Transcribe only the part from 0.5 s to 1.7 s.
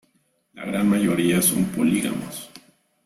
La gran mayoría son